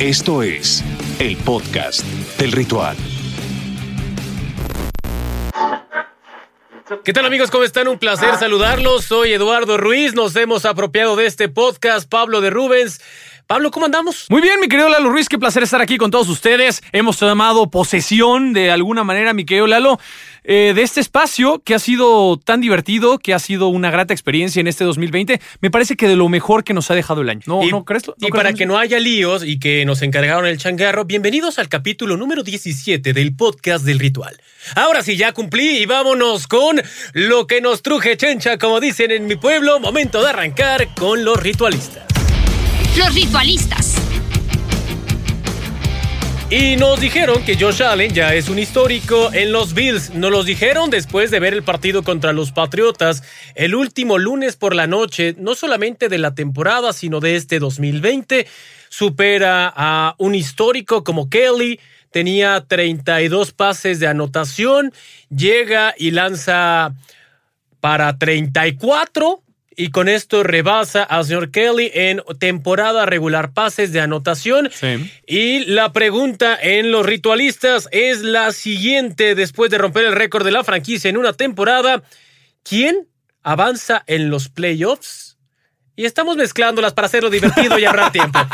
[0.00, 0.82] Esto es
[1.20, 2.04] el podcast
[2.36, 2.96] del ritual.
[7.04, 7.52] ¿Qué tal amigos?
[7.52, 7.86] ¿Cómo están?
[7.86, 9.04] Un placer saludarlos.
[9.04, 10.12] Soy Eduardo Ruiz.
[10.14, 12.08] Nos hemos apropiado de este podcast.
[12.08, 13.00] Pablo de Rubens.
[13.46, 14.24] Pablo, ¿cómo andamos?
[14.30, 16.82] Muy bien, mi querido Lalo Ruiz, qué placer estar aquí con todos ustedes.
[16.92, 20.00] Hemos tomado posesión de alguna manera, mi querido Lalo,
[20.44, 24.60] eh, de este espacio que ha sido tan divertido, que ha sido una grata experiencia
[24.60, 25.42] en este 2020.
[25.60, 27.42] Me parece que de lo mejor que nos ha dejado el año.
[27.44, 28.08] ¿No, y, ¿no crees?
[28.08, 31.58] ¿No y crees para que no haya líos y que nos encargaron el changarro, bienvenidos
[31.58, 34.40] al capítulo número 17 del podcast del ritual.
[34.74, 36.80] Ahora sí, ya cumplí y vámonos con
[37.12, 39.80] lo que nos truje chencha, como dicen en mi pueblo.
[39.80, 42.13] Momento de arrancar con los ritualistas.
[42.96, 43.96] Los ritualistas.
[46.48, 50.14] Y nos dijeron que Josh Allen ya es un histórico en los Bills.
[50.14, 53.24] Nos los dijeron después de ver el partido contra los Patriotas
[53.56, 58.46] el último lunes por la noche, no solamente de la temporada, sino de este 2020.
[58.88, 61.80] Supera a un histórico como Kelly.
[62.12, 64.92] Tenía 32 pases de anotación.
[65.30, 66.94] Llega y lanza
[67.80, 69.43] para 34
[69.76, 74.70] y con esto rebasa al señor Kelly en temporada regular pases de anotación.
[74.72, 75.10] Sí.
[75.26, 80.52] Y la pregunta en los ritualistas es la siguiente, después de romper el récord de
[80.52, 82.02] la franquicia en una temporada,
[82.62, 83.08] ¿quién
[83.42, 85.36] avanza en los playoffs?
[85.96, 88.38] Y estamos mezclándolas para hacerlo divertido y ahorrar tiempo.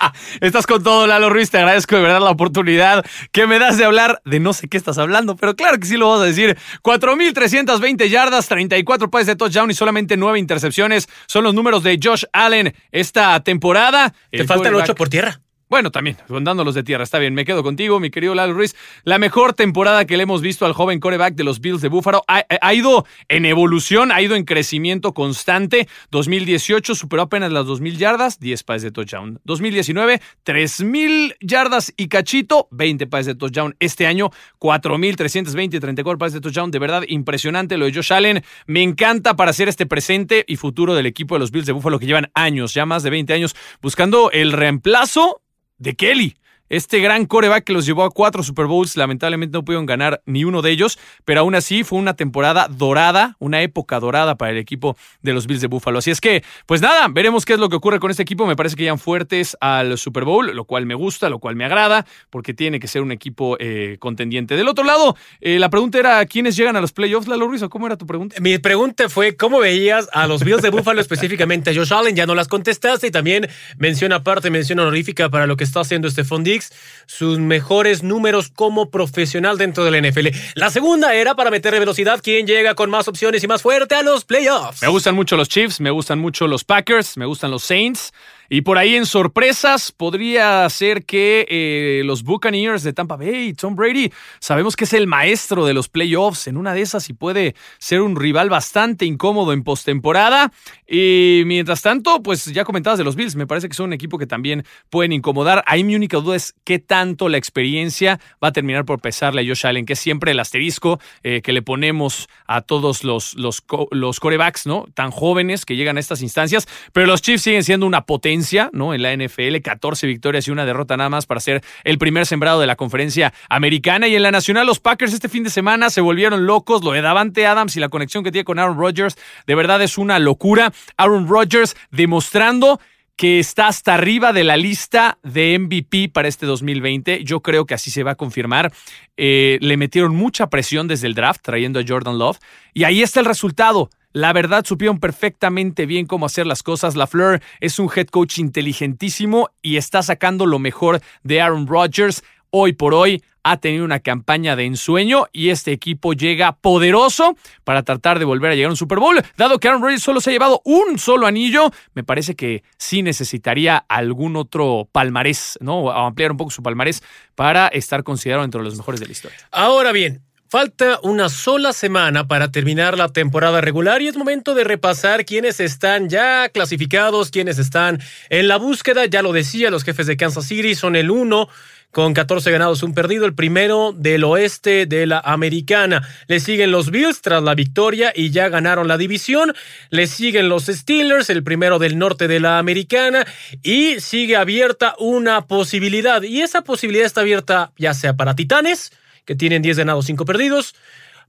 [0.40, 1.50] Estás con todo, Lalo Ruiz.
[1.50, 4.76] Te agradezco de verdad la oportunidad que me das de hablar de no sé qué
[4.76, 6.56] estás hablando, pero claro que sí lo vas a decir.
[6.82, 12.24] 4.320 yardas, 34 pases de touchdown y solamente 9 intercepciones son los números de Josh
[12.32, 14.14] Allen esta temporada.
[14.30, 15.40] Te El faltan quarterback- ocho por tierra.
[15.68, 17.34] Bueno, también, dándolos de tierra, está bien.
[17.34, 18.74] Me quedo contigo, mi querido Lalo Ruiz.
[19.04, 22.24] La mejor temporada que le hemos visto al joven coreback de los Bills de Búfalo
[22.26, 25.86] ha, ha ido en evolución, ha ido en crecimiento constante.
[26.10, 29.40] 2018 superó apenas las 2.000 yardas, 10 pases de touchdown.
[29.44, 33.76] 2019, 3.000 yardas y cachito, 20 pases de touchdown.
[33.78, 34.30] Este año,
[34.60, 36.70] 4.320, 34 pases de touchdown.
[36.70, 38.42] De verdad, impresionante lo de Josh Allen.
[38.66, 41.98] Me encanta para hacer este presente y futuro del equipo de los Bills de Búfalo
[41.98, 45.42] que llevan años, ya más de 20 años, buscando el reemplazo
[45.78, 46.36] de Kelly.
[46.68, 50.44] Este gran coreback que los llevó a cuatro Super Bowls, lamentablemente no pudieron ganar ni
[50.44, 54.58] uno de ellos, pero aún así fue una temporada dorada, una época dorada para el
[54.58, 55.98] equipo de los Bills de Buffalo.
[55.98, 58.46] Así es que, pues nada, veremos qué es lo que ocurre con este equipo.
[58.46, 61.64] Me parece que llegan fuertes al Super Bowl, lo cual me gusta, lo cual me
[61.64, 64.56] agrada, porque tiene que ser un equipo eh, contendiente.
[64.56, 67.62] Del otro lado, eh, la pregunta era: ¿quiénes llegan a los playoffs, Lalo Ruiz?
[67.62, 68.36] ¿O ¿Cómo era tu pregunta?
[68.40, 72.16] Mi pregunta fue, ¿cómo veías a los Bills de Buffalo específicamente a Josh Allen?
[72.16, 76.10] Ya no las contestaste y también menciona aparte, mención honorífica para lo que está haciendo
[76.10, 76.57] Stephon Diggs,
[77.06, 80.28] sus mejores números como profesional dentro del NFL.
[80.54, 84.02] La segunda era para meterle velocidad, ¿quién llega con más opciones y más fuerte a
[84.02, 84.82] los playoffs?
[84.82, 88.12] Me gustan mucho los Chiefs, me gustan mucho los Packers, me gustan los Saints.
[88.48, 93.76] Y por ahí en sorpresas podría ser que eh, los Buccaneers de Tampa Bay, Tom
[93.76, 94.10] Brady,
[94.40, 98.00] sabemos que es el maestro de los playoffs en una de esas y puede ser
[98.00, 100.52] un rival bastante incómodo en postemporada.
[100.86, 104.18] Y mientras tanto, pues ya comentabas de los Bills, me parece que son un equipo
[104.18, 105.62] que también pueden incomodar.
[105.66, 109.44] Ahí mi única duda es qué tanto la experiencia va a terminar por pesarle a
[109.44, 113.62] Josh Allen, que es siempre el asterisco eh, que le ponemos a todos los, los,
[113.90, 114.86] los corebacks, ¿no?
[114.94, 116.66] Tan jóvenes que llegan a estas instancias.
[116.92, 118.37] Pero los Chiefs siguen siendo una potencia,
[118.72, 118.94] ¿no?
[118.94, 122.60] En la NFL, 14 victorias y una derrota nada más para ser el primer sembrado
[122.60, 124.08] de la conferencia americana.
[124.08, 126.84] Y en la nacional, los Packers este fin de semana se volvieron locos.
[126.84, 129.16] Lo de Davante Adams y la conexión que tiene con Aaron Rodgers,
[129.46, 130.72] de verdad es una locura.
[130.96, 132.80] Aaron Rodgers demostrando
[133.18, 137.24] que está hasta arriba de la lista de MVP para este 2020.
[137.24, 138.72] Yo creo que así se va a confirmar.
[139.16, 142.38] Eh, le metieron mucha presión desde el draft, trayendo a Jordan Love.
[142.74, 143.90] Y ahí está el resultado.
[144.14, 146.96] La verdad, supieron perfectamente bien cómo hacer las cosas.
[146.96, 152.24] LaFleur es un head coach inteligentísimo y está sacando lo mejor de Aaron Rodgers.
[152.50, 157.82] Hoy por hoy ha tenido una campaña de ensueño y este equipo llega poderoso para
[157.82, 159.20] tratar de volver a llegar a un Super Bowl.
[159.36, 163.02] Dado que Aaron Rodgers solo se ha llevado un solo anillo, me parece que sí
[163.02, 165.90] necesitaría algún otro palmarés, ¿no?
[165.90, 167.02] Ampliar un poco su palmarés
[167.34, 169.38] para estar considerado entre los mejores de la historia.
[169.50, 174.64] Ahora bien, falta una sola semana para terminar la temporada regular y es momento de
[174.64, 178.00] repasar quiénes están ya clasificados, quiénes están
[178.30, 179.04] en la búsqueda.
[179.06, 181.48] Ya lo decía, los jefes de Kansas City son el uno
[181.90, 186.06] con 14 ganados, un perdido, el primero del oeste de la americana.
[186.26, 189.54] Le siguen los Bills tras la victoria y ya ganaron la división.
[189.90, 193.26] Le siguen los Steelers, el primero del norte de la americana.
[193.62, 196.22] Y sigue abierta una posibilidad.
[196.22, 198.92] Y esa posibilidad está abierta ya sea para Titanes,
[199.28, 200.74] que tienen 10 ganados, 5 perdidos.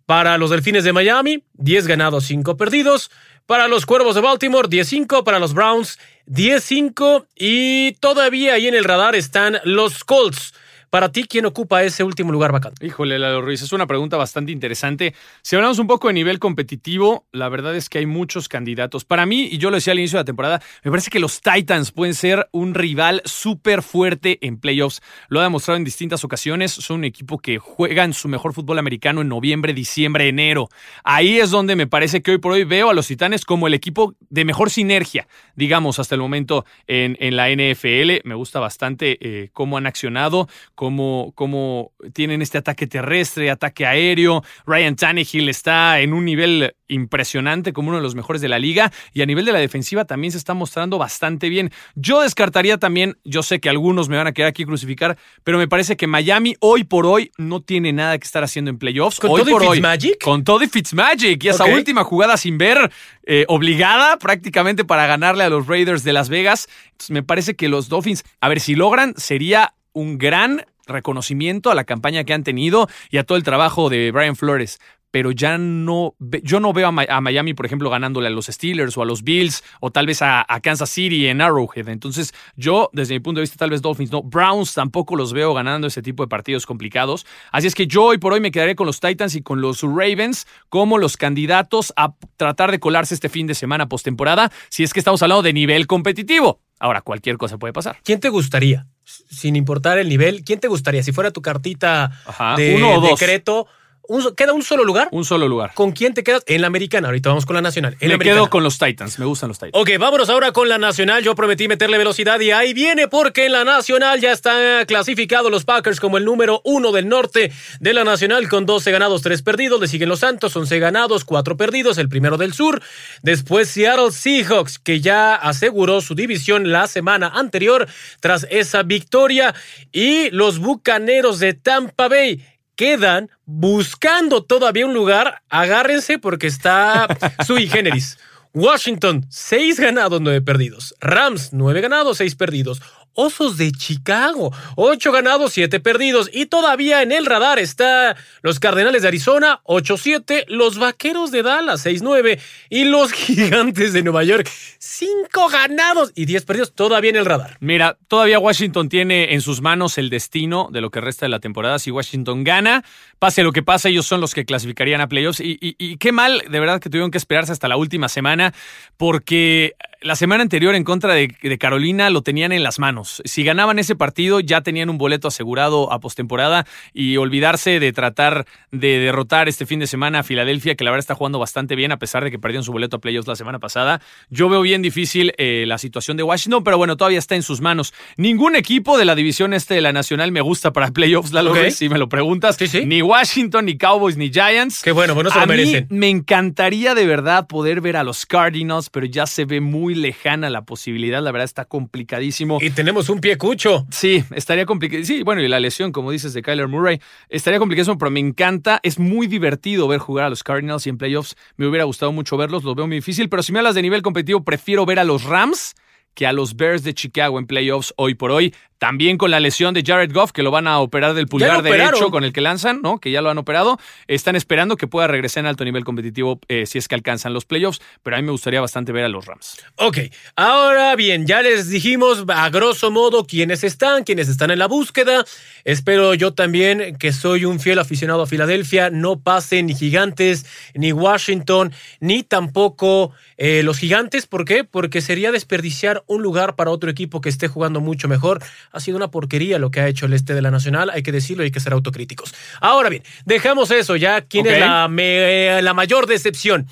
[0.05, 3.11] Para los Delfines de Miami, 10 ganados, 5 perdidos.
[3.45, 5.97] para los Cuervos de Baltimore, 10-5 para los Browns,
[6.27, 10.53] 10-5 y todavía ahí en el radar están los Colts.
[10.89, 12.83] Para ti, ¿quién ocupa ese último lugar vacante?
[12.83, 15.13] Híjole, Lalo Ruiz, es una pregunta bastante interesante.
[15.43, 19.05] Si hablamos un poco de nivel competitivo, la verdad es que hay muchos candidatos.
[19.05, 21.41] Para mí, y yo lo decía al inicio de la temporada, me parece que los
[21.41, 25.01] Titans pueden ser un rival súper fuerte en playoffs.
[25.27, 26.71] Lo ha demostrado en distintas ocasiones.
[26.71, 30.69] Son un equipo que juega en su mejor fútbol americano en noviembre, diciembre, enero.
[31.03, 33.75] Ahí es donde me parece que hoy por hoy veo a los Titanes como el
[33.75, 38.27] equipo de mejor sinergia, digamos, hasta el momento en, en la NFL.
[38.27, 40.47] Me gusta bastante eh, cómo han accionado
[40.79, 44.43] cómo, tienen este ataque terrestre, ataque aéreo.
[44.65, 48.91] Ryan Tannehill está en un nivel impresionante como uno de los mejores de la liga
[49.13, 51.71] y a nivel de la defensiva también se está mostrando bastante bien.
[51.95, 55.67] Yo descartaría también, yo sé que algunos me van a quedar aquí crucificar, pero me
[55.67, 59.19] parece que Miami hoy por hoy no tiene nada que estar haciendo en playoffs.
[59.19, 60.23] ¿Con hoy todo por y hoy, Fitzmagic?
[60.23, 62.89] Con todo y Fitzmagic y esa última jugada sin ver,
[63.25, 66.69] eh, obligada prácticamente para ganarle a los Raiders de Las Vegas.
[66.85, 71.75] Entonces, me parece que los Dolphins, a ver si logran, sería un gran reconocimiento a
[71.75, 74.79] la campaña que han tenido y a todo el trabajo de Brian Flores.
[75.11, 76.13] Pero ya no,
[76.43, 79.05] yo no veo a, Mi- a Miami, por ejemplo, ganándole a los Steelers o a
[79.05, 81.89] los Bills o tal vez a, a Kansas City en Arrowhead.
[81.89, 84.21] Entonces, yo, desde mi punto de vista, tal vez Dolphins no.
[84.21, 87.25] Browns tampoco los veo ganando ese tipo de partidos complicados.
[87.51, 89.81] Así es que yo hoy por hoy me quedaré con los Titans y con los
[89.81, 94.93] Ravens como los candidatos a tratar de colarse este fin de semana postemporada, si es
[94.93, 96.61] que estamos hablando de nivel competitivo.
[96.79, 97.97] Ahora, cualquier cosa puede pasar.
[98.03, 98.85] ¿Quién te gustaría?
[99.29, 101.01] Sin importar el nivel, ¿quién te gustaría?
[101.03, 103.11] Si fuera tu cartita Ajá, de uno o dos.
[103.19, 103.67] decreto,
[104.09, 105.07] un ¿queda un solo lugar?
[105.11, 105.71] Un solo lugar.
[105.75, 106.43] ¿Con quién te quedas?
[106.47, 107.07] En la americana.
[107.07, 107.93] Ahorita vamos con la nacional.
[107.99, 108.41] En la Me americana.
[108.41, 109.71] quedo con los Titans, me gustan los Titans.
[109.75, 111.23] Ok, vámonos ahora con la nacional.
[111.23, 115.63] Yo prometí meterle velocidad y ahí viene porque en la nacional ya están clasificados los
[115.63, 119.79] Packers como el número uno del norte de la nacional con 12 ganados, 3 perdidos.
[119.79, 122.81] Le siguen los Santos, 11 ganados, 4 perdidos, el primero del sur.
[123.21, 127.87] Después Seattle Seahawks, que ya aseguró su división la semana anterior
[128.19, 129.53] tras esa victoria.
[129.91, 132.43] Y los Bucaneros de Tampa Bay
[132.79, 135.41] quedan buscando todavía un lugar.
[135.49, 137.09] Agárrense porque está
[137.45, 138.17] sui generis.
[138.53, 140.95] Washington, 6 ganados, 9 perdidos.
[141.01, 142.81] Rams, 9 ganados, 6 perdidos.
[143.19, 146.29] Osos de Chicago, 8 ganados, 7 perdidos.
[146.33, 150.45] Y todavía en el radar está los Cardenales de Arizona, 8-7.
[150.47, 152.39] Los Vaqueros de Dallas, 6-9.
[152.69, 154.49] Y los Gigantes de Nueva York,
[154.79, 156.73] 5 ganados y 10 perdidos.
[156.73, 157.57] Todavía en el radar.
[157.59, 161.39] Mira, todavía Washington tiene en sus manos el destino de lo que resta de la
[161.39, 161.77] temporada.
[161.79, 162.85] Si Washington gana,
[163.19, 165.41] pase lo que pase, ellos son los que clasificarían a playoffs.
[165.41, 168.53] Y, y- y qué mal, de verdad, que tuvieron que esperarse hasta la última semana,
[168.97, 173.21] porque la semana anterior en contra de, de Carolina lo tenían en las manos.
[173.25, 178.45] Si ganaban ese partido, ya tenían un boleto asegurado a postemporada y olvidarse de tratar
[178.71, 181.91] de derrotar este fin de semana a Filadelfia, que la verdad está jugando bastante bien,
[181.91, 184.01] a pesar de que perdieron su boleto a playoffs la semana pasada.
[184.29, 187.61] Yo veo bien difícil eh, la situación de Washington, pero bueno, todavía está en sus
[187.61, 187.93] manos.
[188.17, 191.31] Ningún equipo de la división este de la Nacional me gusta para playoffs.
[191.31, 192.55] Ruiz, si me lo preguntas.
[192.57, 192.85] Sí, sí.
[192.85, 194.81] Ni Washington, ni Cowboys, ni Giants.
[194.81, 195.87] Qué bueno, pues no se lo a mí merecen.
[195.89, 200.49] me encantaría de verdad poder ver a los Cardinals, pero ya se ve muy lejana
[200.49, 201.21] la posibilidad.
[201.21, 202.59] La verdad está complicadísimo.
[202.61, 203.85] Y tenemos un pie cucho.
[203.91, 205.03] Sí, estaría complicado.
[205.03, 206.99] Sí, bueno, y la lesión, como dices, de Kyler Murray,
[207.29, 208.79] estaría complicado, pero me encanta.
[208.83, 212.37] Es muy divertido ver jugar a los Cardinals y en playoffs me hubiera gustado mucho
[212.37, 212.63] verlos.
[212.63, 215.23] Lo veo muy difícil, pero si me hablas de nivel competitivo, prefiero ver a los
[215.23, 215.75] Rams
[216.13, 218.53] que a los Bears de Chicago en playoffs hoy por hoy.
[218.79, 222.09] También con la lesión de Jared Goff, que lo van a operar del pulgar derecho
[222.11, 222.99] con el que lanzan, ¿no?
[222.99, 223.77] Que ya lo han operado.
[224.07, 227.43] Están esperando que pueda regresar en alto nivel competitivo eh, si es que alcanzan los
[227.43, 229.61] playoffs, pero a mí me gustaría bastante ver a los Rams.
[229.75, 229.97] Ok,
[230.37, 235.25] ahora bien, ya les dijimos a grosso modo quiénes están, quiénes están en la búsqueda.
[235.65, 240.93] Espero yo también, que soy un fiel aficionado a Filadelfia, no pasen ni Gigantes, ni
[240.93, 244.25] Washington, ni tampoco eh, los Gigantes.
[244.25, 244.63] ¿Por qué?
[244.63, 248.41] Porque sería desperdiciar un lugar para otro equipo que esté jugando mucho mejor.
[248.71, 251.11] Ha sido una porquería lo que ha hecho el este de la Nacional, hay que
[251.11, 252.33] decirlo y hay que ser autocríticos.
[252.61, 254.21] Ahora bien, dejamos eso ya.
[254.21, 256.67] ¿Quién es la, me- la mayor decepción?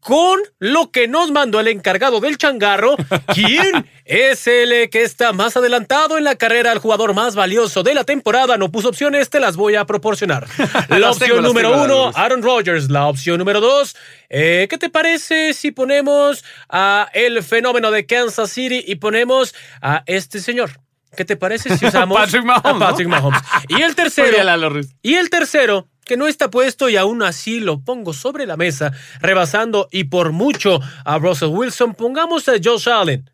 [0.00, 2.96] con lo que nos mandó el encargado del changarro,
[3.34, 7.82] ¿quién es el eh, que está más adelantado en la carrera, el jugador más valioso
[7.82, 8.56] de la temporada.
[8.56, 10.46] No puso opciones, te las voy a proporcionar.
[10.88, 12.12] La opción tengo, número tengo, uno.
[12.14, 12.88] Aaron Rodgers.
[12.88, 13.94] La opción número dos,
[14.30, 20.02] eh, ¿qué te parece si ponemos a el fenómeno de Kansas City y ponemos a
[20.06, 20.80] este señor?
[21.16, 22.90] ¿Qué te parece si usamos Patrick Mahomes, a.
[22.90, 23.40] Patrick Mahomes?
[23.68, 24.94] Y el tercero, Lalo Ruiz.
[25.02, 28.92] y el tercero, que no está puesto y aún así lo pongo sobre la mesa,
[29.20, 33.30] rebasando y por mucho a Russell Wilson, pongamos a Josh Allen.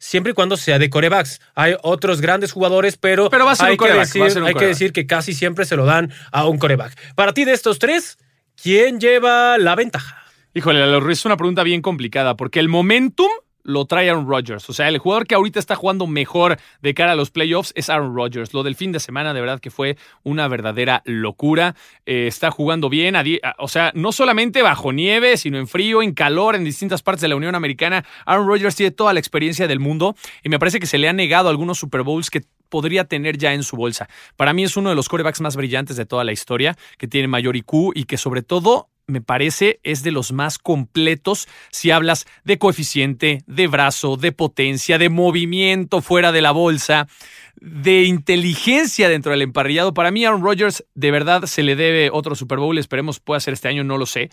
[0.00, 1.40] Siempre y cuando sea de corebacks.
[1.56, 4.26] Hay otros grandes jugadores, pero, Pero va a ser hay, un que coreback, decir, va
[4.26, 7.14] a ser un hay que decir que casi siempre se lo dan a un coreback.
[7.16, 8.16] Para ti de estos tres,
[8.62, 10.22] ¿quién lleva la ventaja?
[10.54, 13.30] Híjole, es una pregunta bien complicada porque el momentum
[13.62, 14.68] lo trae Aaron Rodgers.
[14.70, 17.90] O sea, el jugador que ahorita está jugando mejor de cara a los playoffs es
[17.90, 18.54] Aaron Rodgers.
[18.54, 21.74] Lo del fin de semana, de verdad que fue una verdadera locura.
[22.06, 23.14] Eh, está jugando bien,
[23.58, 27.28] o sea, no solamente bajo nieve, sino en frío, en calor, en distintas partes de
[27.28, 28.04] la Unión Americana.
[28.24, 31.12] Aaron Rodgers tiene toda la experiencia del mundo y me parece que se le ha
[31.12, 34.08] negado algunos Super Bowls que podría tener ya en su bolsa.
[34.36, 37.28] Para mí es uno de los corebacks más brillantes de toda la historia, que tiene
[37.28, 42.26] mayor IQ y que sobre todo me parece es de los más completos si hablas
[42.44, 47.08] de coeficiente, de brazo, de potencia, de movimiento fuera de la bolsa,
[47.56, 49.94] de inteligencia dentro del emparrillado.
[49.94, 53.54] Para mí Aaron Rodgers de verdad se le debe otro Super Bowl, esperemos pueda ser
[53.54, 54.30] este año, no lo sé.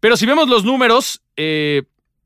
[0.00, 1.82] Pero si vemos los números, eh,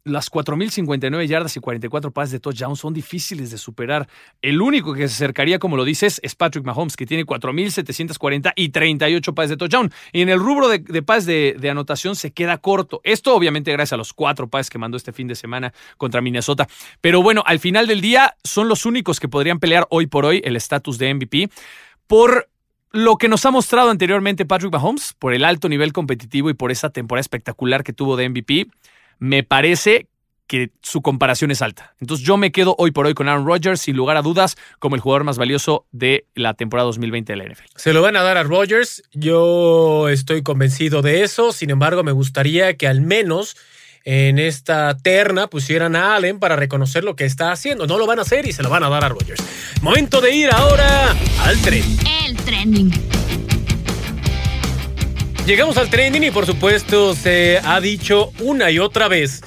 [0.09, 4.09] las 4.059 yardas y 44 pases de touchdown son difíciles de superar.
[4.43, 8.71] El único que se acercaría, como lo dices, es Patrick Mahomes, que tiene 4.740 y
[8.71, 9.93] 38 pases de touchdown.
[10.13, 13.01] Y en el rubro de, de pases de, anotación se queda corto.
[13.05, 16.67] Esto obviamente gracias a los cuatro pases que mandó este fin de semana contra Minnesota.
[17.01, 20.41] Pero bueno, al final del día son los únicos que podrían pelear hoy por hoy
[20.45, 21.51] el estatus de MVP
[22.07, 22.49] por
[22.91, 26.73] lo que nos ha mostrado anteriormente Patrick Mahomes, por el alto nivel competitivo y por
[26.73, 28.69] esa temporada espectacular que tuvo de MVP
[29.19, 30.09] me parece
[30.49, 31.95] que su comparación es alta.
[32.01, 34.97] Entonces yo me quedo hoy por hoy con Aaron Rodgers, sin lugar a dudas, como
[34.97, 37.65] el jugador más valioso de la temporada 2020 de la NFL.
[37.77, 42.13] Se lo van a dar a Rodgers, yo estoy convencido de eso, sin embargo me
[42.13, 43.57] gustaría que al menos
[44.05, 47.87] en esta terna pusieran a Allen para reconocer lo que está haciendo.
[47.87, 49.43] No lo van a hacer y se lo van a dar a Rodgers.
[49.83, 51.85] Momento de ir ahora al tren.
[52.25, 53.18] El trending.
[55.49, 59.41] Llegamos al trending y por supuesto se ha dicho una y otra vez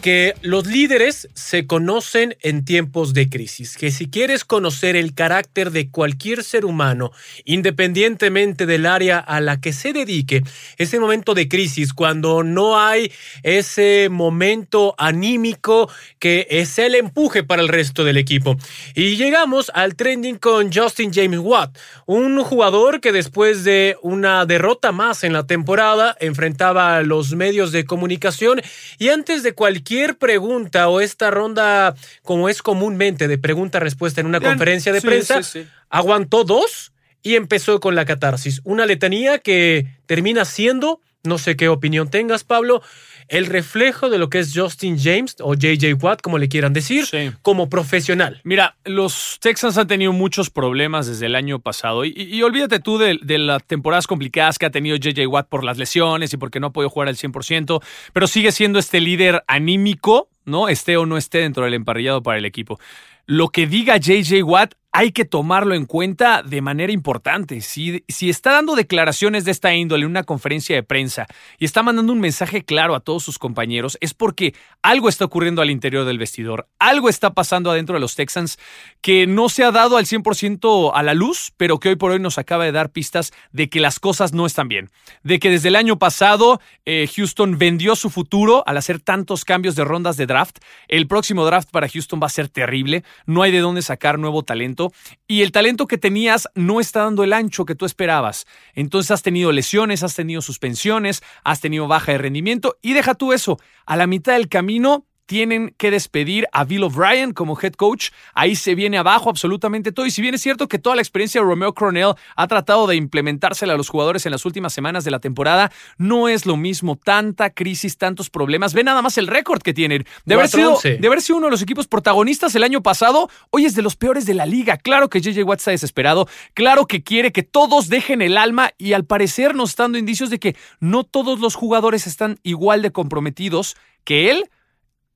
[0.00, 5.72] que los líderes se conocen en tiempos de crisis, que si quieres conocer el carácter
[5.72, 7.10] de cualquier ser humano,
[7.44, 10.44] independientemente del área a la que se dedique,
[10.76, 13.10] ese momento de crisis, cuando no hay
[13.42, 15.90] ese momento anímico
[16.20, 18.56] que es el empuje para el resto del equipo.
[18.94, 21.76] Y llegamos al trending con Justin James Watt,
[22.06, 27.72] un jugador que después de una derrota más en la temporada enfrentaba a los medios
[27.72, 28.60] de comunicación
[28.98, 34.26] y antes de cualquier cualquier pregunta o esta ronda, como es comúnmente de pregunta-respuesta en
[34.26, 35.40] una conferencia de prensa,
[35.88, 36.92] aguantó dos
[37.22, 38.60] y empezó con la catarsis.
[38.64, 42.82] Una letanía que termina siendo, no sé qué opinión tengas, Pablo,
[43.28, 47.04] el reflejo de lo que es Justin James o JJ Watt, como le quieran decir,
[47.42, 48.40] como profesional.
[48.44, 53.18] Mira, los Texans han tenido muchos problemas desde el año pasado y, olvídate tú de,
[53.22, 56.68] de, las temporadas complicadas que ha tenido JJ Watt por las lesiones y porque no
[56.68, 57.82] ha podido jugar al 100%,
[58.12, 60.68] pero sigue siendo este líder anímico, ¿no?
[60.68, 62.78] Esté o no esté dentro del emparrillado para el equipo.
[63.26, 67.60] Lo que diga JJ Watt hay que tomarlo en cuenta de manera importante.
[67.60, 71.26] Si, está dando declaraciones de esta índole en una conferencia de prensa
[71.58, 75.60] y está mandando un mensaje claro a todos sus compañeros, es porque algo está ocurriendo
[75.60, 78.58] al interior del vestidor, algo está pasando adentro de los Texans
[79.02, 82.20] que no se ha dado al 100% a la luz, pero que hoy por hoy
[82.20, 84.90] nos acaba de dar pistas de que las cosas no están bien.
[85.22, 89.76] De que desde el año pasado eh, Houston vendió su futuro al hacer tantos cambios
[89.76, 90.58] de rondas de draft.
[90.88, 94.42] El próximo draft para Houston va a ser terrible, no hay de dónde sacar nuevo
[94.42, 94.77] talento
[95.26, 98.46] y el talento que tenías no está dando el ancho que tú esperabas.
[98.74, 103.32] Entonces has tenido lesiones, has tenido suspensiones, has tenido baja de rendimiento y deja tú
[103.32, 103.58] eso.
[103.86, 108.08] A la mitad del camino tienen que despedir a Bill O'Brien como head coach.
[108.32, 110.06] Ahí se viene abajo absolutamente todo.
[110.06, 112.96] Y si bien es cierto que toda la experiencia de Romeo Coronel ha tratado de
[112.96, 116.96] implementársela a los jugadores en las últimas semanas de la temporada, no es lo mismo.
[116.96, 118.72] Tanta crisis, tantos problemas.
[118.72, 120.06] Ve nada más el récord que tienen.
[120.24, 123.66] De haber, sido, de haber sido uno de los equipos protagonistas el año pasado, hoy
[123.66, 124.78] es de los peores de la liga.
[124.78, 126.26] Claro que JJ Watt está desesperado.
[126.54, 130.30] Claro que quiere que todos dejen el alma y al parecer nos está dando indicios
[130.30, 134.48] de que no todos los jugadores están igual de comprometidos que él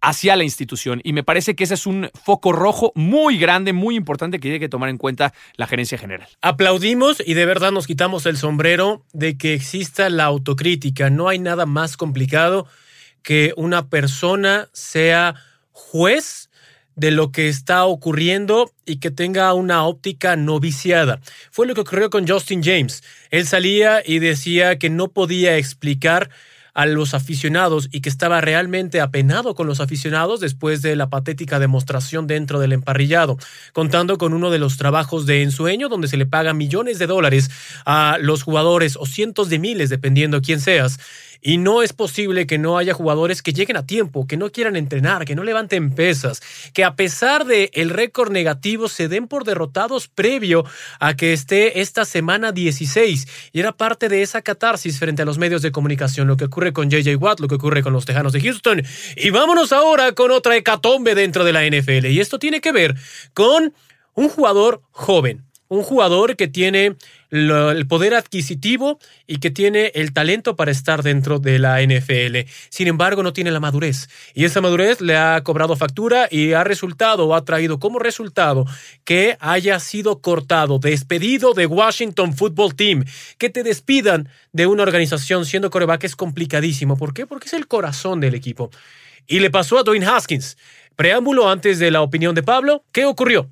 [0.02, 1.00] hacia la institución.
[1.04, 4.60] Y me parece que ese es un foco rojo muy grande, muy importante que tiene
[4.60, 6.28] que tomar en cuenta la gerencia general.
[6.42, 11.08] Aplaudimos y de verdad nos quitamos el sombrero de que exista la autocrítica.
[11.08, 12.66] No hay nada más complicado
[13.22, 15.36] que una persona sea
[15.70, 16.50] juez
[16.96, 21.20] de lo que está ocurriendo y que tenga una óptica no viciada.
[21.50, 23.02] Fue lo que ocurrió con Justin James.
[23.30, 26.28] Él salía y decía que no podía explicar
[26.74, 31.58] a los aficionados y que estaba realmente apenado con los aficionados después de la patética
[31.58, 33.38] demostración dentro del emparrillado,
[33.72, 37.50] contando con uno de los trabajos de ensueño donde se le paga millones de dólares
[37.84, 40.98] a los jugadores o cientos de miles dependiendo quién seas
[41.42, 44.76] Y no es posible que no haya jugadores que lleguen a tiempo, que no quieran
[44.76, 46.40] entrenar, que no levanten pesas,
[46.72, 50.64] que a pesar de el récord negativo se den por derrotados previo
[51.00, 53.50] a que esté esta semana 16.
[53.52, 56.72] Y era parte de esa catarsis frente a los medios de comunicación, lo que ocurre
[56.72, 58.82] con JJ Watt, lo que ocurre con los Tejanos de Houston.
[59.16, 62.06] Y vámonos ahora con otra hecatombe dentro de la NFL.
[62.06, 62.94] Y esto tiene que ver
[63.34, 63.74] con
[64.14, 66.96] un jugador joven, un jugador que tiene
[67.30, 72.46] el poder adquisitivo y que tiene el talento para estar dentro de la NFL.
[72.68, 74.10] Sin embargo, no tiene la madurez.
[74.34, 78.66] Y esa madurez le ha cobrado factura y ha resultado o ha traído como resultado
[79.04, 83.04] que haya sido cortado, despedido de Washington Football Team.
[83.38, 86.98] Que te despidan de una organización siendo coreback es complicadísimo.
[86.98, 87.26] ¿Por qué?
[87.26, 88.70] Porque es el corazón del equipo.
[89.26, 90.58] Y le pasó a Dwayne Haskins.
[90.96, 92.84] Preámbulo antes de la opinión de Pablo.
[92.92, 93.48] ¿Qué ocurrió?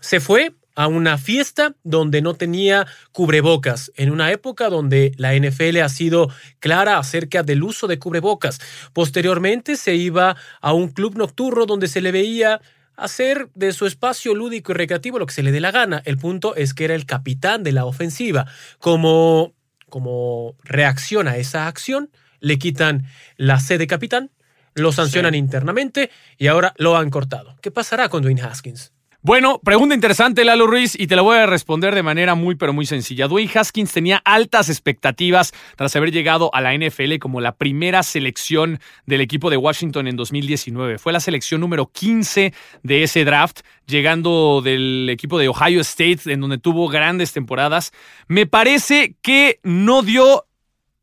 [0.00, 5.80] Se fue a una fiesta donde no tenía cubrebocas, en una época donde la NFL
[5.82, 8.60] ha sido clara acerca del uso de cubrebocas.
[8.92, 12.60] Posteriormente se iba a un club nocturno donde se le veía
[12.96, 16.02] hacer de su espacio lúdico y recreativo lo que se le dé la gana.
[16.04, 18.46] El punto es que era el capitán de la ofensiva.
[18.78, 19.52] Como,
[19.88, 24.30] como reacción a esa acción, le quitan la C de capitán,
[24.74, 27.56] lo sancionan internamente y ahora lo han cortado.
[27.62, 28.93] ¿Qué pasará con Dwayne Haskins?
[29.26, 32.74] Bueno, pregunta interesante, Lalo Ruiz, y te la voy a responder de manera muy, pero
[32.74, 33.26] muy sencilla.
[33.26, 38.80] Dwayne Haskins tenía altas expectativas tras haber llegado a la NFL como la primera selección
[39.06, 40.98] del equipo de Washington en 2019.
[40.98, 42.52] Fue la selección número 15
[42.82, 47.92] de ese draft, llegando del equipo de Ohio State, en donde tuvo grandes temporadas.
[48.28, 50.44] Me parece que no dio,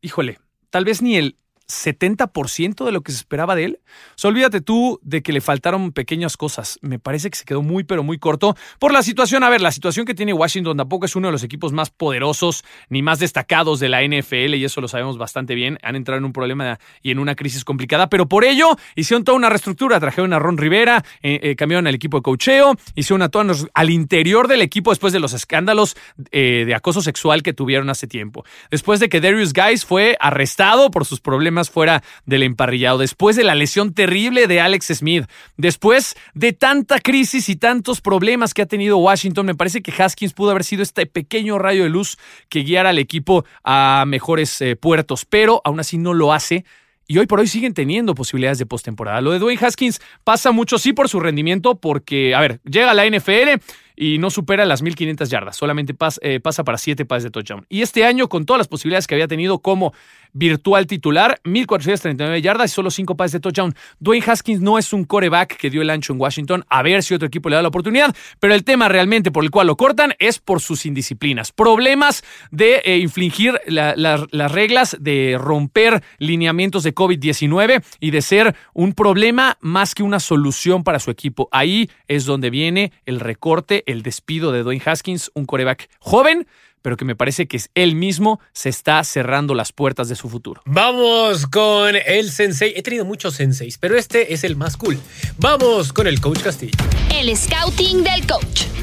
[0.00, 0.38] híjole,
[0.70, 1.34] tal vez ni el
[1.72, 3.80] 70% de lo que se esperaba de él.
[4.24, 6.78] Olvídate tú de que le faltaron pequeñas cosas.
[6.80, 9.42] Me parece que se quedó muy, pero muy corto por la situación.
[9.42, 12.64] A ver, la situación que tiene Washington tampoco es uno de los equipos más poderosos
[12.88, 15.78] ni más destacados de la NFL, y eso lo sabemos bastante bien.
[15.82, 19.36] Han entrado en un problema y en una crisis complicada, pero por ello hicieron toda
[19.36, 20.00] una reestructura.
[20.00, 23.90] Trajeron a Ron Rivera, eh, eh, cambiaron al equipo de cocheo, hicieron a todos al
[23.90, 25.96] interior del equipo después de los escándalos
[26.30, 28.44] eh, de acoso sexual que tuvieron hace tiempo.
[28.70, 33.44] Después de que Darius Guys fue arrestado por sus problemas fuera del emparrillado, después de
[33.44, 35.24] la lesión terrible de Alex Smith,
[35.56, 40.32] después de tanta crisis y tantos problemas que ha tenido Washington, me parece que Haskins
[40.32, 44.76] pudo haber sido este pequeño rayo de luz que guiara al equipo a mejores eh,
[44.76, 46.64] puertos, pero aún así no lo hace
[47.12, 49.20] y hoy por hoy siguen teniendo posibilidades de postemporada.
[49.20, 52.94] Lo de Dwayne Haskins pasa mucho, sí, por su rendimiento, porque, a ver, llega a
[52.94, 53.60] la NFL
[53.96, 57.66] y no supera las 1500 yardas, solamente eh, pasa para 7 pases de touchdown.
[57.68, 59.92] Y este año, con todas las posibilidades que había tenido como
[60.32, 63.74] virtual titular, 1439 yardas y solo 5 pases de touchdown.
[63.98, 67.14] Dwayne Haskins no es un coreback que dio el ancho en Washington, a ver si
[67.14, 70.14] otro equipo le da la oportunidad, pero el tema realmente por el cual lo cortan
[70.18, 71.52] es por sus indisciplinas.
[71.52, 78.92] Problemas de eh, infligir las reglas, de romper lineamientos de COVID-19 y de ser un
[78.92, 81.48] problema más que una solución para su equipo.
[81.52, 86.46] Ahí es donde viene el recorte, el despido de Dwayne Haskins, un coreback joven
[86.82, 90.28] pero que me parece que es él mismo se está cerrando las puertas de su
[90.28, 90.60] futuro.
[90.66, 92.72] Vamos con el sensei.
[92.76, 94.98] He tenido muchos senseis, pero este es el más cool.
[95.38, 96.76] Vamos con el coach Castillo.
[97.10, 98.81] El scouting del coach.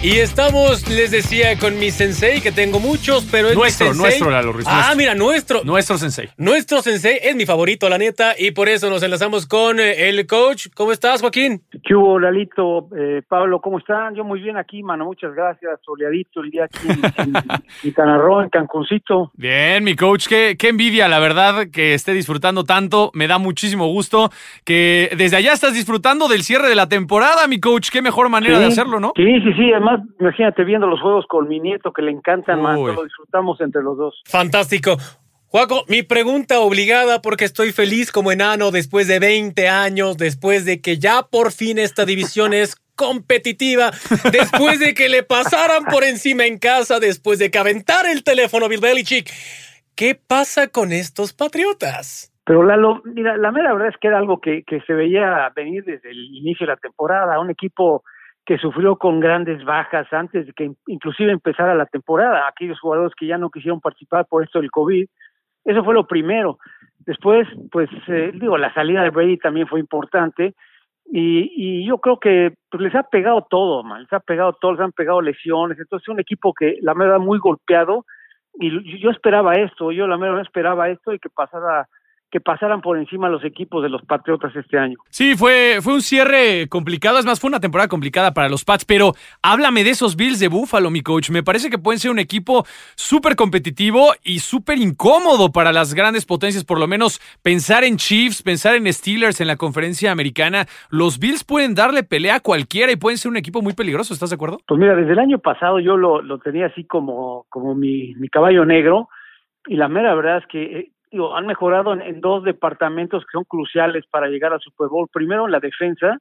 [0.00, 4.30] Y estamos, les decía, con mi sensei, que tengo muchos, pero es nuestro, mi nuestro,
[4.30, 4.64] Lalo Ruiz.
[4.68, 5.64] Ah, mira, nuestro.
[5.64, 6.28] Nuestro sensei.
[6.36, 10.24] Nuestro sensei es mi favorito, la neta, y por eso nos enlazamos con eh, el
[10.28, 10.68] coach.
[10.76, 11.62] ¿Cómo estás, Joaquín?
[11.84, 12.88] ¿Qué hubo, Lalito?
[12.96, 14.14] Eh, Pablo, ¿cómo están?
[14.14, 15.80] Yo muy bien aquí, mano, muchas gracias.
[15.84, 17.94] Soleadito el día aquí en, en,
[18.44, 19.32] en Cancuncito.
[19.34, 23.10] Bien, mi coach, qué, qué envidia, la verdad, que esté disfrutando tanto.
[23.14, 24.30] Me da muchísimo gusto
[24.64, 27.90] que desde allá estás disfrutando del cierre de la temporada, mi coach.
[27.90, 29.12] Qué mejor manera de hacerlo, ¿no?
[29.16, 29.87] Sí, sí, sí, además
[30.20, 33.96] imagínate viendo los juegos con mi nieto que le encantan, más, lo disfrutamos entre los
[33.96, 34.22] dos.
[34.26, 34.96] Fantástico.
[35.50, 40.82] Juaco, mi pregunta obligada porque estoy feliz como enano después de 20 años, después de
[40.82, 43.90] que ya por fin esta división es competitiva,
[44.30, 48.68] después de que le pasaran por encima en casa, después de que aventara el teléfono
[48.68, 49.30] Bill Belichick.
[49.96, 52.30] ¿Qué pasa con estos patriotas?
[52.44, 55.84] Pero Lalo, mira, la mera verdad es que era algo que, que se veía venir
[55.84, 58.04] desde el inicio de la temporada, un equipo
[58.48, 63.26] que sufrió con grandes bajas antes de que inclusive empezara la temporada, aquellos jugadores que
[63.26, 65.06] ya no quisieron participar por esto del COVID,
[65.66, 66.58] eso fue lo primero.
[67.00, 70.54] Después, pues eh, digo, la salida de Brady también fue importante
[71.04, 74.72] y, y yo creo que pues, les ha pegado todo, man, les ha pegado todo,
[74.72, 78.06] les han pegado lesiones, entonces es un equipo que la verdad muy golpeado
[78.54, 81.86] y yo esperaba esto, yo la verdad esperaba esto y que pasara
[82.30, 84.98] que pasaran por encima los equipos de los Patriotas este año.
[85.10, 88.84] Sí, fue, fue un cierre complicado, es más, fue una temporada complicada para los Pats,
[88.84, 89.12] pero
[89.42, 91.30] háblame de esos Bills de Buffalo, mi coach.
[91.30, 92.64] Me parece que pueden ser un equipo
[92.96, 98.42] súper competitivo y súper incómodo para las grandes potencias, por lo menos pensar en Chiefs,
[98.42, 100.66] pensar en Steelers en la conferencia americana.
[100.90, 104.30] Los Bills pueden darle pelea a cualquiera y pueden ser un equipo muy peligroso, ¿estás
[104.30, 104.58] de acuerdo?
[104.66, 108.28] Pues mira, desde el año pasado yo lo, lo tenía así como, como mi, mi
[108.28, 109.08] caballo negro
[109.66, 110.92] y la mera verdad es que eh,
[111.34, 115.08] han mejorado en, dos departamentos que son cruciales para llegar al Super Bowl.
[115.12, 116.18] Primero en la defensa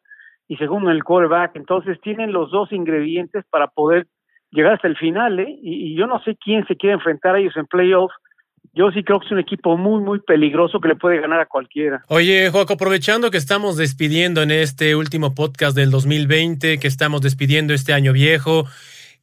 [0.48, 1.56] y segundo en el quarterback.
[1.56, 4.08] Entonces tienen los dos ingredientes para poder
[4.52, 5.40] llegar hasta el final.
[5.40, 5.58] ¿eh?
[5.62, 8.16] Y, yo no sé quién se quiere enfrentar a ellos en playoffs.
[8.74, 11.46] Yo sí creo que es un equipo muy, muy peligroso que le puede ganar a
[11.46, 12.04] cualquiera.
[12.10, 17.74] Oye, Joaco, aprovechando que estamos despidiendo en este último podcast del 2020, que estamos despidiendo
[17.74, 18.66] este año viejo,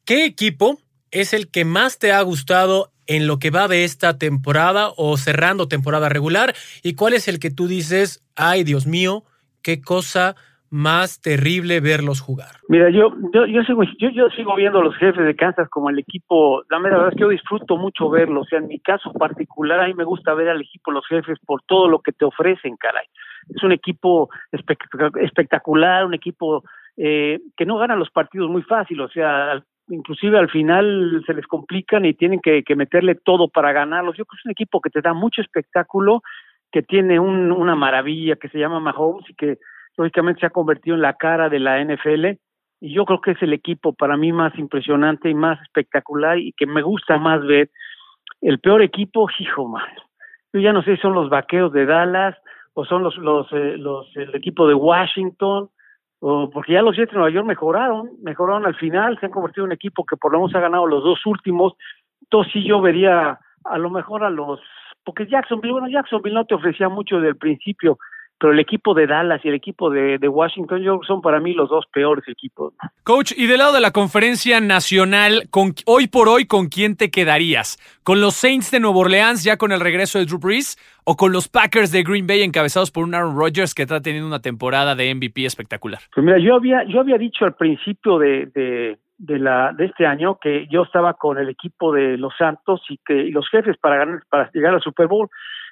[0.03, 0.79] ¿qué equipo
[1.21, 5.17] es el que más te ha gustado en lo que va de esta temporada o
[5.17, 6.53] cerrando temporada regular?
[6.83, 9.23] ¿Y cuál es el que tú dices, ay Dios mío,
[9.63, 10.35] qué cosa
[10.69, 12.57] más terrible verlos jugar?
[12.67, 15.89] Mira, yo yo, yo, sigo, yo, yo sigo viendo a los jefes de Kansas como
[15.89, 19.13] el equipo, la verdad es que yo disfruto mucho verlos, o sea, en mi caso
[19.13, 22.25] particular a mí me gusta ver al equipo los jefes por todo lo que te
[22.25, 23.05] ofrecen, caray.
[23.47, 26.63] Es un equipo espectacular, un equipo
[26.97, 31.45] eh, que no gana los partidos muy fácil, o sea, inclusive al final se les
[31.47, 34.17] complican y tienen que, meterle todo para ganarlos.
[34.17, 36.21] Yo creo que es un equipo que te da mucho espectáculo,
[36.71, 39.57] que tiene un, una maravilla que se llama Mahomes y que
[39.97, 42.37] lógicamente se ha convertido en la cara de la NFL.
[42.81, 46.53] Y yo creo que es el equipo para mí más impresionante y más espectacular y
[46.53, 47.69] que me gusta más ver.
[48.41, 49.87] El peor equipo, hijo, man.
[50.53, 52.35] Yo ya no sé si son los vaqueos de Dallas
[52.73, 55.69] o son los, los, eh, los el equipo de Washington
[56.19, 59.69] porque ya los Jets de Nueva York mejoraron, mejoraron al final, se han convertido en
[59.69, 61.73] un equipo que por lo menos ha ganado los dos últimos,
[62.21, 64.59] entonces sí yo vería a lo mejor a los,
[65.03, 67.97] porque Jacksonville, bueno, Jacksonville no te ofrecía mucho del principio,
[68.39, 71.69] pero el equipo de Dallas y el equipo de, Washington yo, son para mí los
[71.69, 72.73] dos peores equipos.
[73.03, 77.09] Coach, y del lado de la conferencia nacional, con, hoy por hoy, ¿con quién te
[77.09, 77.77] quedarías?
[78.03, 80.77] ¿Con los Saints de Nueva Orleans ya con el regreso de Drew Brees?
[81.05, 84.27] ¿O con los Packers de Green Bay encabezados por un Aaron Rodgers que está teniendo
[84.27, 85.99] una temporada de MVP espectacular?
[86.13, 88.47] Pues mira, yo había, yo había dicho al principio de,
[89.17, 92.97] de, la, de este año que yo estaba con el equipo de los Santos y
[93.05, 95.29] que y los jefes para, ganar, para llegar al Super Bowl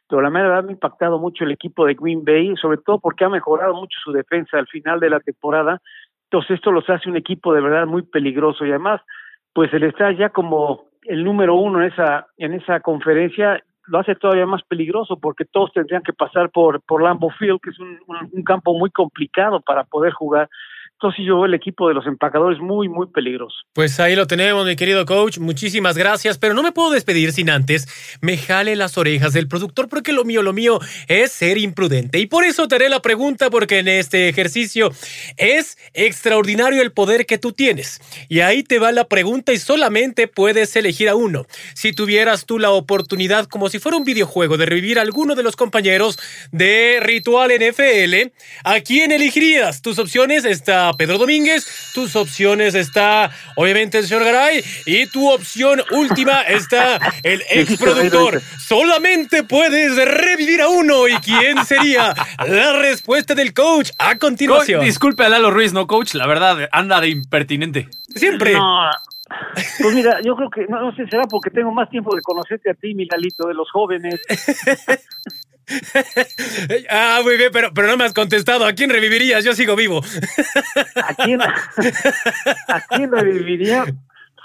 [0.08, 3.30] pero la me ha impactado mucho el equipo de Green Bay, sobre todo porque ha
[3.30, 5.82] mejorado mucho su defensa al final de la temporada.
[6.26, 9.02] Entonces esto los hace un equipo de verdad muy peligroso y además,
[9.54, 14.16] pues el estar ya como el número uno en esa en esa conferencia lo hace
[14.16, 18.44] todavía más peligroso porque todos tendrían que pasar por por Lambeau Field, que es un
[18.44, 20.50] campo muy complicado para poder jugar
[21.04, 23.56] entonces yo veo el equipo de los empacadores muy, muy peligroso.
[23.74, 25.38] Pues ahí lo tenemos, mi querido coach.
[25.38, 27.88] Muchísimas gracias, pero no me puedo despedir sin antes
[28.22, 32.20] me jale las orejas del productor porque lo mío, lo mío es ser imprudente.
[32.20, 34.92] Y por eso te haré la pregunta porque en este ejercicio
[35.38, 38.00] es extraordinario el poder que tú tienes.
[38.30, 41.46] Y ahí te va la pregunta y solamente puedes elegir a uno.
[41.74, 45.44] Si tuvieras tú la oportunidad, como si fuera un videojuego, de revivir a alguno de
[45.44, 46.18] los compañeros
[46.52, 48.32] de Ritual NFL,
[48.64, 49.82] ¿a quién elegirías?
[49.82, 50.46] Tus opciones
[50.98, 57.42] Pedro Domínguez, tus opciones está obviamente el señor Garay y tu opción última está el
[57.50, 58.42] ex productor.
[58.60, 62.14] Solamente puedes revivir a uno y quién sería
[62.48, 64.84] la respuesta del coach a continuación.
[64.84, 67.90] disculpe a Lalo Ruiz, no coach, la verdad anda de impertinente.
[68.16, 68.56] Siempre.
[69.82, 72.74] Pues mira, yo creo que, no, sé, será porque tengo más tiempo de conocerte a
[72.74, 74.22] ti, mi Lalito, de los jóvenes.
[76.90, 78.66] ah, muy bien, pero, pero no me has contestado.
[78.66, 79.44] ¿A quién revivirías?
[79.44, 80.04] Yo sigo vivo.
[80.96, 83.86] ¿A quién, a quién reviviría?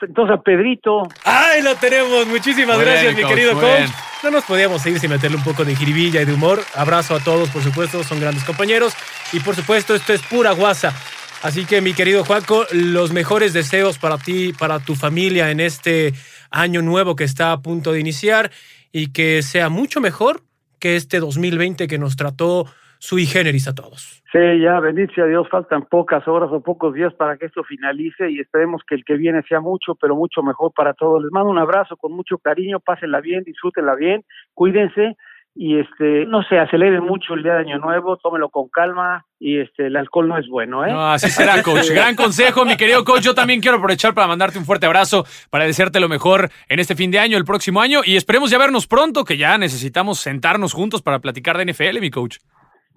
[0.01, 1.09] Entonces a Pedrito.
[1.25, 2.27] ¡Ay, lo tenemos!
[2.27, 3.91] Muchísimas gracias, mi querido coach.
[4.23, 6.63] No nos podíamos ir sin meterle un poco de jiribilla y de humor.
[6.75, 8.95] Abrazo a todos, por supuesto, son grandes compañeros.
[9.33, 10.95] Y por supuesto, esto es pura guasa.
[11.43, 16.15] Así que, mi querido Juanco, los mejores deseos para ti, para tu familia en este
[16.51, 18.51] año nuevo que está a punto de iniciar
[18.93, 20.43] y que sea mucho mejor
[20.79, 22.67] que este 2020 que nos trató
[22.99, 24.23] sui generis a todos.
[24.33, 28.31] Sí, ya, bendice a Dios, faltan pocas horas o pocos días para que esto finalice
[28.31, 31.23] y esperemos que el que viene sea mucho, pero mucho mejor para todos.
[31.23, 35.17] Les mando un abrazo con mucho cariño, pásenla bien, disfrútenla bien, cuídense
[35.61, 39.59] y este no se aceleren mucho el día de año nuevo, tómelo con calma y
[39.59, 40.93] este el alcohol no es bueno, ¿eh?
[40.93, 41.91] No, así será, coach.
[41.91, 43.23] Gran consejo, mi querido coach.
[43.23, 46.95] Yo también quiero aprovechar para mandarte un fuerte abrazo, para desearte lo mejor en este
[46.95, 50.75] fin de año, el próximo año y esperemos ya vernos pronto, que ya necesitamos sentarnos
[50.75, 52.37] juntos para platicar de NFL, mi coach.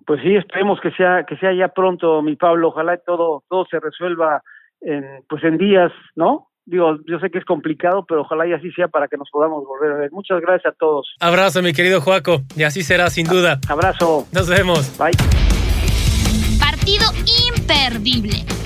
[0.06, 2.68] Pues sí, esperemos que sea que sea ya pronto, mi Pablo.
[2.68, 4.44] Ojalá todo todo se resuelva
[4.82, 6.51] en pues en días, ¿no?
[6.66, 9.66] Digo, yo sé que es complicado, pero ojalá y así sea para que nos podamos
[9.66, 10.12] volver a ver.
[10.12, 11.08] Muchas gracias a todos.
[11.20, 13.60] Abrazo, mi querido Joaco, y así será sin duda.
[13.68, 14.28] Abrazo.
[14.32, 14.98] Nos vemos.
[14.98, 15.12] Bye.
[16.60, 17.06] Partido
[17.50, 18.61] imperdible.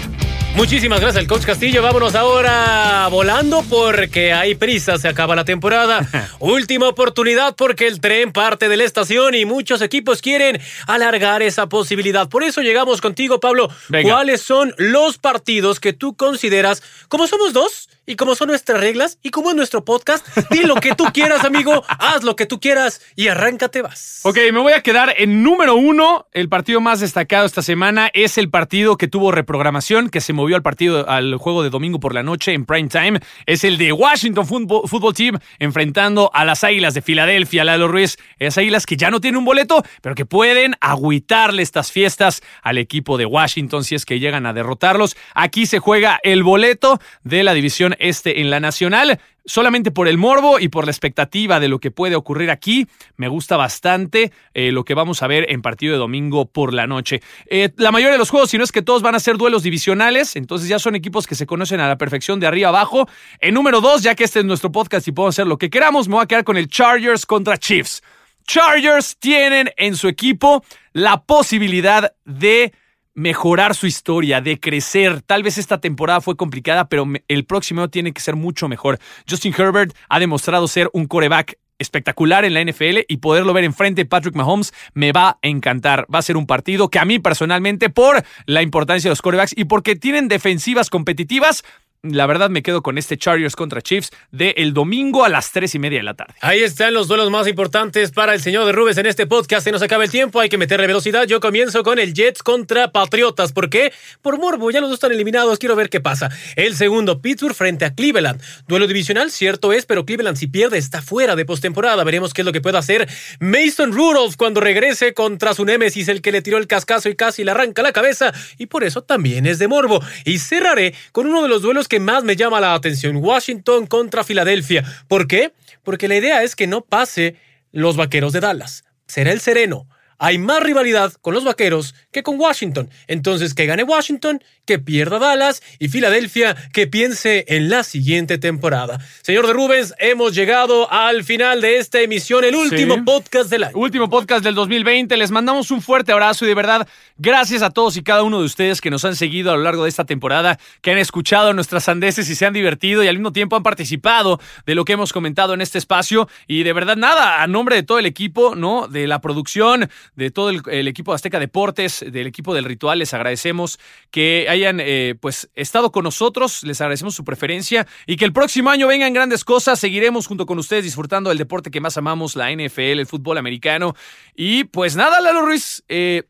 [0.55, 1.81] Muchísimas gracias al coach Castillo.
[1.81, 6.07] Vámonos ahora volando porque hay prisa, se acaba la temporada.
[6.39, 11.67] Última oportunidad porque el tren parte de la estación y muchos equipos quieren alargar esa
[11.67, 12.29] posibilidad.
[12.29, 13.69] Por eso llegamos contigo, Pablo.
[13.89, 14.13] Venga.
[14.13, 19.17] ¿Cuáles son los partidos que tú consideras, como somos dos y como son nuestras reglas
[19.23, 22.59] y como es nuestro podcast, di lo que tú quieras, amigo, haz lo que tú
[22.59, 24.21] quieras y arráncate vas.
[24.23, 26.27] Ok, me voy a quedar en número uno.
[26.31, 30.55] El partido más destacado esta semana es el partido que tuvo reprogramación, que se movió
[30.55, 33.19] al partido, al juego de domingo por la noche en prime time.
[33.45, 38.17] Es el de Washington Football, Team enfrentando a las Águilas de Filadelfia, Lalo Ruiz.
[38.39, 42.77] Esas Águilas que ya no tienen un boleto, pero que pueden agüitarle estas fiestas al
[42.77, 45.15] equipo de Washington si es que llegan a derrotarlos.
[45.33, 50.17] Aquí se juega el boleto de la división este en la nacional solamente por el
[50.17, 54.71] morbo y por la expectativa de lo que puede ocurrir aquí, me gusta bastante eh,
[54.71, 57.21] lo que vamos a ver en partido de domingo por la noche.
[57.45, 59.63] Eh, la mayoría de los juegos, si no es que todos van a ser duelos
[59.63, 63.07] divisionales, entonces ya son equipos que se conocen a la perfección de arriba abajo.
[63.39, 66.07] En número dos, ya que este es nuestro podcast y podemos hacer lo que queramos,
[66.07, 68.01] me voy a quedar con el Chargers contra Chiefs.
[68.47, 72.73] Chargers tienen en su equipo la posibilidad de
[73.15, 75.21] mejorar su historia, de crecer.
[75.21, 78.99] Tal vez esta temporada fue complicada, pero el próximo tiene que ser mucho mejor.
[79.27, 84.01] Justin Herbert ha demostrado ser un coreback espectacular en la NFL y poderlo ver enfrente
[84.01, 86.05] de Patrick Mahomes me va a encantar.
[86.13, 89.53] Va a ser un partido que a mí personalmente, por la importancia de los corebacks
[89.57, 91.63] y porque tienen defensivas competitivas,
[92.11, 95.75] la verdad me quedo con este Chargers contra Chiefs de el domingo a las tres
[95.75, 96.33] y media de la tarde.
[96.41, 99.63] Ahí están los duelos más importantes para el señor de Rubens en este podcast.
[99.63, 101.25] Se nos acaba el tiempo, hay que meterle velocidad.
[101.25, 103.51] Yo comienzo con el Jets contra Patriotas.
[103.51, 103.93] ¿Por qué?
[104.21, 105.59] Por morbo, ya los dos están eliminados.
[105.59, 106.29] Quiero ver qué pasa.
[106.55, 108.41] El segundo, Pittsburgh frente a Cleveland.
[108.67, 112.03] Duelo divisional, cierto es, pero Cleveland si pierde está fuera de postemporada.
[112.03, 113.07] Veremos qué es lo que puede hacer
[113.39, 117.43] Mason Rudolph cuando regrese contra su némesis, el que le tiró el cascazo y casi
[117.43, 118.33] le arranca la cabeza.
[118.57, 120.01] Y por eso también es de morbo.
[120.23, 124.23] Y cerraré con uno de los duelos que más me llama la atención, Washington contra
[124.23, 124.83] Filadelfia.
[125.07, 125.53] ¿Por qué?
[125.83, 127.35] Porque la idea es que no pase
[127.71, 128.83] los vaqueros de Dallas.
[129.07, 129.87] Será el sereno.
[130.17, 132.89] Hay más rivalidad con los vaqueros que con Washington.
[133.07, 138.99] Entonces, que gane Washington, que pierda Dallas y Filadelfia, que piense en la siguiente temporada.
[139.21, 143.01] Señor de Rubens, hemos llegado al final de esta emisión, el último Sí.
[143.01, 143.77] podcast del año.
[143.77, 145.17] Último podcast del 2020.
[145.17, 148.45] Les mandamos un fuerte abrazo y de verdad, gracias a todos y cada uno de
[148.45, 151.83] ustedes que nos han seguido a lo largo de esta temporada, que han escuchado nuestras
[151.83, 155.13] sandeces y se han divertido y al mismo tiempo han participado de lo que hemos
[155.13, 156.27] comentado en este espacio.
[156.47, 158.87] Y de verdad, nada, a nombre de todo el equipo, ¿no?
[158.87, 163.13] De la producción, de todo el, equipo de Azteca Deportes, del equipo del Ritual, les
[163.13, 163.79] agradecemos
[164.11, 168.69] que hayan eh, pues estado con nosotros, les agradecemos su preferencia y que el próximo
[168.69, 169.79] año vengan grandes cosas.
[169.79, 173.95] Seguiremos junto con ustedes disfrutando del deporte que más amamos, la NFL, el fútbol americano.
[174.35, 176.23] Y pues nada, Lalo Ruiz, eh,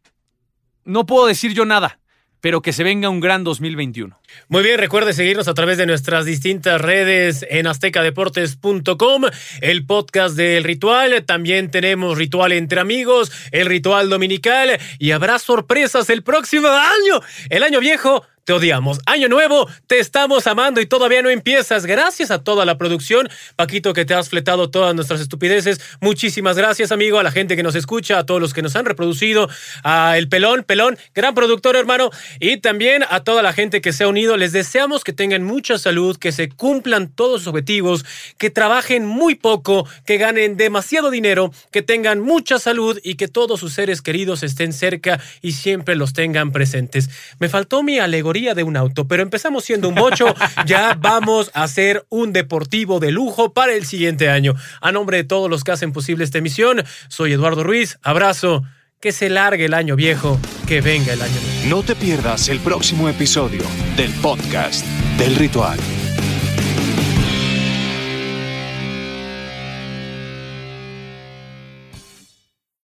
[0.83, 1.99] no puedo decir yo nada,
[2.45, 4.19] pero que se venga un gran 2021.
[4.49, 9.23] Muy bien, recuerde seguirnos a través de nuestras distintas redes en aztecadeportes.com,
[9.61, 16.07] el podcast del ritual, también tenemos ritual entre amigos, el ritual dominical y habrá sorpresas
[16.11, 18.23] el próximo año, el año viejo.
[18.45, 18.99] Te odiamos.
[19.07, 21.87] Año nuevo, te estamos amando y todavía no empiezas.
[21.87, 23.27] Gracias a toda la producción.
[23.55, 25.81] Paquito, que te has fletado todas nuestras estupideces.
[25.99, 28.85] Muchísimas gracias, amigo, a la gente que nos escucha, a todos los que nos han
[28.85, 29.49] reproducido,
[29.83, 34.03] a El Pelón, Pelón, gran productor, hermano, y también a toda la gente que se
[34.03, 34.37] ha unido.
[34.37, 38.05] Les deseamos que tengan mucha salud, que se cumplan todos sus objetivos,
[38.37, 43.59] que trabajen muy poco, que ganen demasiado dinero, que tengan mucha salud y que todos
[43.59, 47.09] sus seres queridos estén cerca y siempre los tengan presentes.
[47.39, 51.63] Me faltó mi alegoría de un auto, pero empezamos siendo un bocho, ya vamos a
[51.63, 54.55] hacer un deportivo de lujo para el siguiente año.
[54.81, 58.63] A nombre de todos los que hacen posible esta emisión, soy Eduardo Ruiz, abrazo,
[58.99, 61.69] que se largue el año viejo, que venga el año nuevo.
[61.77, 63.63] No te pierdas el próximo episodio
[63.95, 64.85] del podcast
[65.17, 65.79] del ritual.